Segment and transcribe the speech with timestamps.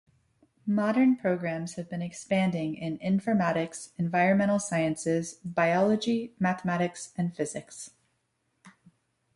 [0.65, 7.91] Modern programs have been expanding in: Informatics, Environmental Sciences, Biology, Mathematics and Physics.